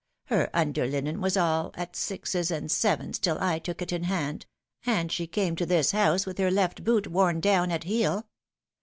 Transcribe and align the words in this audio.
"Her 0.31 0.49
under 0.51 0.87
linen 0.87 1.21
was 1.21 1.37
all 1.37 1.69
at 1.75 1.95
sixes 1.95 2.49
and 2.49 2.71
sevens 2.71 3.19
till 3.19 3.37
/ 3.59 3.59
took 3.59 3.83
it 3.83 3.91
in 3.93 4.05
hand; 4.05 4.47
and 4.83 5.11
she 5.11 5.27
came 5.27 5.55
to 5.57 5.65
this 5.67 5.91
house 5.91 6.25
with 6.25 6.39
her 6.39 6.49
left 6.49 6.83
boot 6.83 7.05
worn 7.05 7.39
down 7.39 7.69
at 7.69 7.83
heel. 7.83 8.25